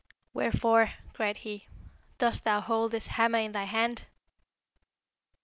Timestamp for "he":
1.37-1.67